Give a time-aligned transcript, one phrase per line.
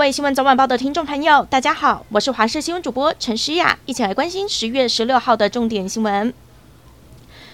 [0.00, 6.32] 各位新闻早晚报的听众朋友，大家好，我是华视新闻主播陈诗雅，一起来关心十月十六号的重点新闻。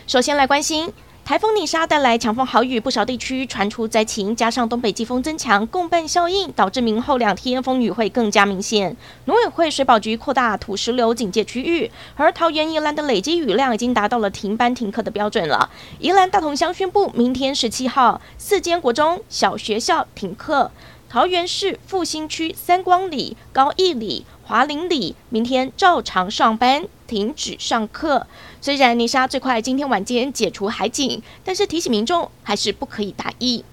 [0.06, 0.92] 首先来关心。
[1.24, 8.96] 台风尼莎带来强风豪雨，不少地区传出灾情，加上东北季风增强，共伴效应，导致明后两天风雨会更加明显。
[9.24, 15.68] 农委会水保局扩大土石流警戒区域，而桃园宜兰的累积雨量已经达到了停班停课的标准了。
[15.98, 20.70] 宜兰大同乡宣布，明天十七号四间国中小学校停课。
[21.08, 28.26] 桃园市复兴区三光里、高义里、华林里明天照常上班，停止上课。
[28.60, 33.64] 虽然泥沙最快今天晚间解除海警，但是提醒民众还是不可以大意。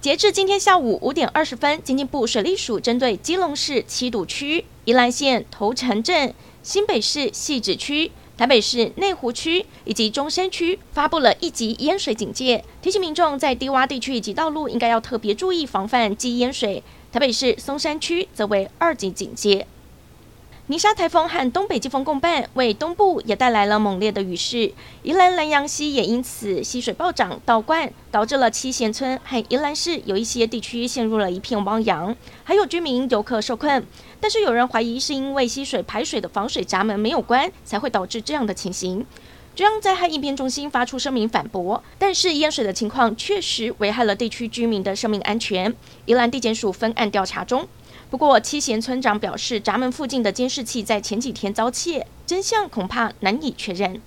[0.00, 8.10] 截至今天下午五点二十分，经济部水利署针对基隆市七堵区、宜兰县头城镇、新北市汐止区。
[8.36, 16.82] 台北市内湖区以及中山区发布了一级淹水警戒，提醒民众在低洼地区以及道路应该要特别注意防范积淹水。
[17.12, 19.64] 台北市松山区则为二级警戒。
[20.66, 24.72] 泥沙台风和东北季风共伴，为东部也带来了猛烈的雨势。
[25.02, 33.86] 宜兰兰阳溪也因此溪水暴涨倒灌，导致了七贤村和宜兰市有一些地区陷入了一片汪洋，还有居民游客受困。
[34.18, 39.04] 但是有人怀疑是因为溪水排水的防水闸门没有关，才会导致这样的情形。
[39.54, 45.74] 中央灾害应变中心发出声明反驳，但是淹水的情况确实危害了地区居民的生命安全。
[46.06, 47.68] 宜兰地检署分案调查中。
[48.10, 54.00] 不过，七贤村长表示，闸门附近的监视器在前几天遭窃，真相恐怕难以确认。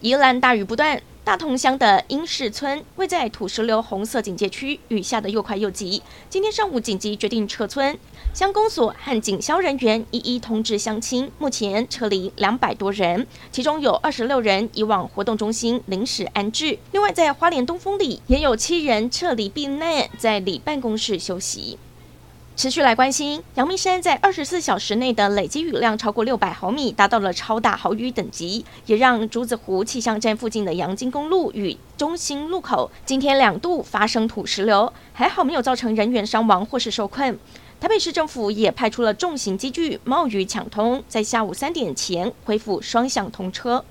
[0.00, 6.02] 宜兰大雨不断，大同乡的英氏村位在土石流红色警戒区，雨下得又快又急。
[6.28, 7.98] 今天上午紧急决定撤村，
[8.34, 16.78] 乡公所和警消人员一一通知乡亲，目前撤离两百多人，其中有二十六人已往活动中心临时安置。
[16.92, 21.78] 另外，在花莲东风里也有七人撤离避难，在里办公室休息。
[22.56, 37.36] 持续来关心，阳明山在二十四小时内的累积雨量超过六百毫米，达到了超大豪雨等级，也让竹子湖气象站附近的阳金公路与中心路口今天两度发生土石流，还好没有造成人员伤亡或是受困。
[37.80, 43.84] 台北市政府也派出了重型机具冒雨抢通，在下午三点前恢复双向通车。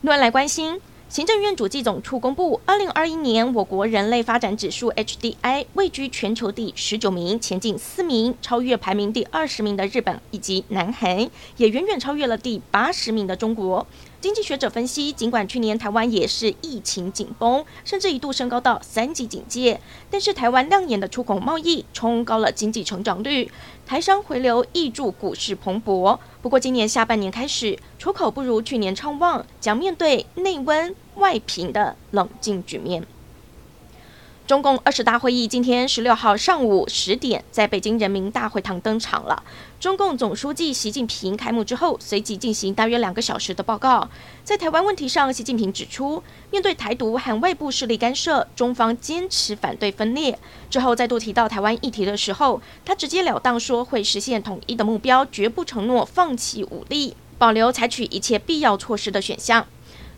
[0.00, 0.80] 乱来关心。
[1.08, 13.86] 行政院主计总处公布，二零二一年我国人类发展指数 HDI 位居全球第十九名，前进四名，超越排名第二十名的日本以及南韩，也远远超越了第八十名的中国。
[14.24, 19.78] 经济学者分析，尽管去年台湾也是疫情紧绷，甚至一度升高到三级警戒，
[20.10, 23.50] 但是台湾亮眼的出口贸易冲高了经济成长率，
[23.84, 26.18] 台商回流益助股市蓬勃。
[26.40, 33.06] 不过今年下半年开始，出口不如去年畅旺，将面对内温外平的冷静局面。
[34.46, 39.42] 中共二十大会议今天十六号上午十点在北京人民大会堂登场了。
[39.80, 44.06] 中共总书记习近平开幕之后，随即进行大约两个小时的报告。
[44.44, 50.38] 在台湾问题上，习近平指出，面对台独和外部势力干涉，中方坚持反对分裂。
[50.68, 59.66] 之后再度提到台湾议题的时候，他直截了当说会实现统一的目标，绝不承诺放弃武力，保留采取一切必要措施的选项。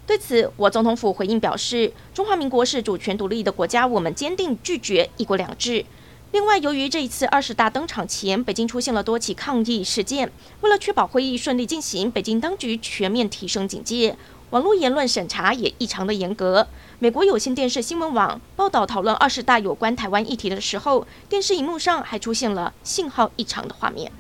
[0.07, 5.85] 对此，我总统府回应表示，中华民国是主权独立的国家，我们坚定拒绝一国两制。
[6.31, 10.31] 另外，由于这一次二十大登场前，北京出现了多起抗议事件，
[10.61, 14.17] 为了确保会议顺利进行，北京当局全面提升警戒，
[14.51, 16.69] 网络言论审查也异常的严格。
[17.01, 24.13] 美国有线电视新闻网报道讨论二十大有关台湾议题的时候，电视荧幕上还出现了信号异常的画面。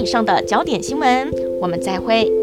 [0.00, 1.30] 以上的焦点新闻，
[1.60, 2.39] 我们再会。